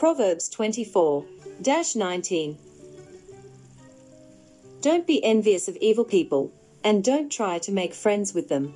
[0.00, 1.26] Proverbs 24
[1.94, 2.58] 19.
[4.80, 6.50] Don't be envious of evil people,
[6.82, 8.74] and don't try to make friends with them.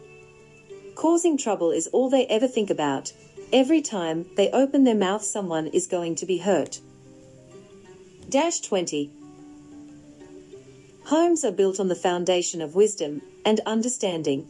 [0.94, 3.14] Causing trouble is all they ever think about.
[3.54, 6.80] Every time they open their mouth, someone is going to be hurt.
[8.28, 9.10] Dash 20.
[11.04, 14.42] Homes are built on the foundation of wisdom and understanding.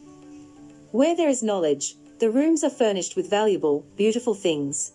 [0.91, 4.91] Where there is knowledge, the rooms are furnished with valuable, beautiful things.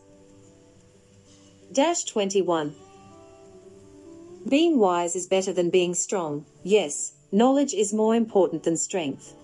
[1.73, 2.75] Dash 21.
[4.49, 6.45] Being wise is better than being strong.
[6.65, 9.35] Yes, knowledge is more important than strength.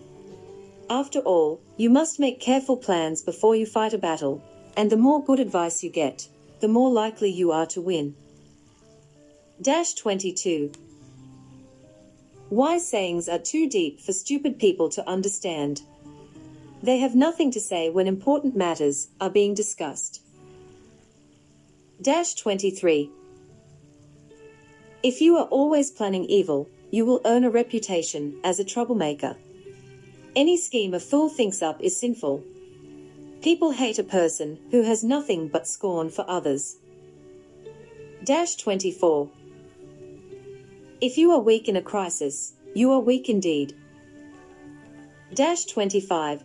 [0.91, 4.42] After all, you must make careful plans before you fight a battle,
[4.77, 6.28] and the more good advice you get,
[6.59, 8.16] the more likely you are to win.
[9.62, 10.73] Dash 22.
[12.51, 15.82] Wise sayings are too deep for stupid people to understand.
[16.82, 20.23] They have nothing to say when important matters are being discussed.
[22.00, 23.10] Dash 23.
[25.02, 29.34] If you are always planning evil, you will earn a reputation as a troublemaker.
[30.37, 32.45] Any scheme a fool thinks up is sinful.
[33.40, 36.76] People hate a person who has nothing but scorn for others.
[38.24, 39.30] Dash 24.
[41.01, 43.74] If you are weak in a crisis, you are weak indeed.
[45.32, 46.45] Dash 25.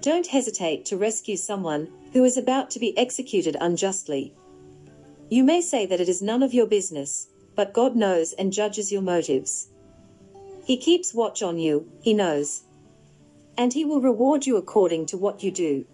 [0.00, 4.34] Don't hesitate to rescue someone who is about to be executed unjustly.
[5.28, 8.90] You may say that it is none of your business, but God knows and judges
[8.90, 9.68] your motives.
[10.64, 12.62] He keeps watch on you, He knows.
[13.58, 15.84] And He will reward you according to what you do.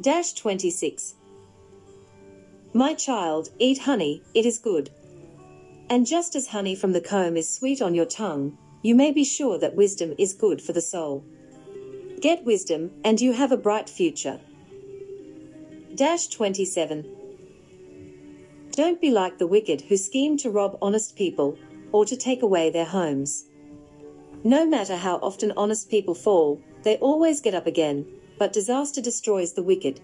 [0.00, 1.14] Dash 26.
[2.72, 4.90] My child, eat honey, it is good.
[5.88, 9.24] And just as honey from the comb is sweet on your tongue, you may be
[9.24, 11.24] sure that wisdom is good for the soul.
[12.20, 14.40] Get wisdom, and you have a bright future.
[15.94, 17.04] Dash 27.
[18.72, 21.58] Don't be like the wicked who scheme to rob honest people,
[21.92, 23.44] or to take away their homes.
[24.42, 28.06] No matter how often honest people fall, they always get up again,
[28.38, 30.00] but disaster destroys the wicked.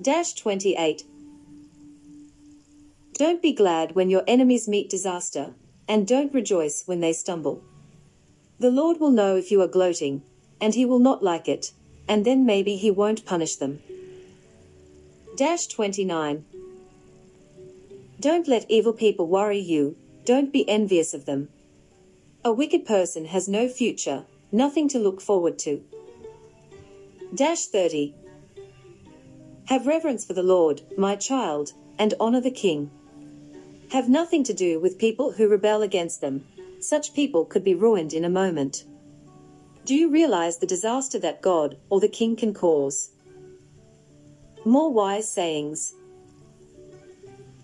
[0.00, 1.04] Dash 28.
[3.14, 5.54] Don't be glad when your enemies meet disaster,
[5.88, 7.62] and don't rejoice when they stumble.
[8.58, 10.22] The Lord will know if you are gloating,
[10.60, 11.72] and he will not like it,
[12.08, 13.80] and then maybe he won't punish them.
[15.36, 16.44] Dash 29.
[18.20, 21.48] Don't let evil people worry you, don't be envious of them.
[22.44, 25.82] A wicked person has no future, nothing to look forward to.
[27.34, 28.14] Dash 30.
[29.66, 32.90] Have reverence for the Lord, my child, and honor the king.
[33.90, 36.46] Have nothing to do with people who rebel against them.
[36.80, 38.84] Such people could be ruined in a moment.
[39.88, 43.08] Do you realize the disaster that God or the king can cause?
[44.66, 45.94] More wise sayings.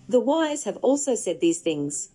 [0.09, 2.09] The wise have also said these things.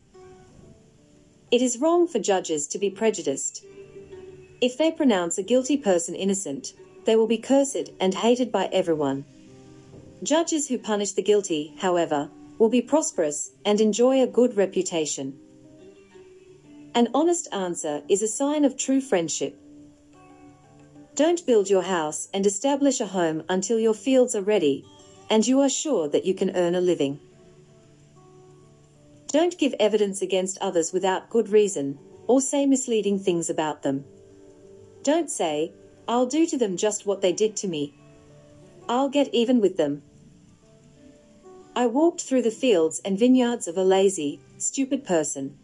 [1.53, 3.65] It is wrong for judges to be prejudiced.
[4.60, 6.72] If they pronounce a guilty person innocent,
[7.04, 9.25] they will be cursed and hated by everyone.
[10.25, 12.28] Judges who punish the guilty, however,
[12.59, 15.38] will be prosperous and enjoy a good reputation.
[16.97, 19.56] An honest answer is a sign of true friendship.
[21.20, 24.86] Don't build your house and establish a home until your fields are ready
[25.28, 27.20] and you are sure that you can earn a living.
[29.26, 34.06] Don't give evidence against others without good reason, or say misleading things about them.
[35.03, 35.75] Don't say,
[36.08, 37.92] I'll do to them just what they did to me.
[38.88, 40.00] I'll get even with them.
[41.76, 45.58] I walked through the fields and vineyards of a lazy, stupid person.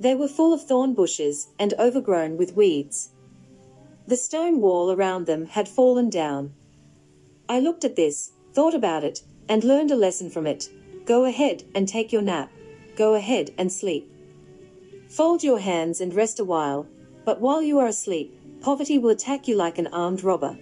[0.00, 3.10] They were full of thorn bushes and overgrown with weeds.
[4.08, 6.52] The stone wall around them had fallen down.
[7.48, 10.68] I looked at this, thought about it, and learned a lesson from it.
[11.04, 12.52] Go ahead and take your nap.
[12.96, 14.12] Go ahead and sleep.
[15.08, 16.86] Fold your hands and rest a while,
[17.24, 20.56] but while you are asleep, poverty will attack you like an armed robber.